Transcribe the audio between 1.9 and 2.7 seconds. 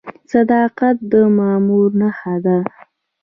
نښه ده؟